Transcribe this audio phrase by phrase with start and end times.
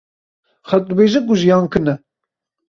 [0.69, 1.95] Xelk dibêjin ku jiyan kin e.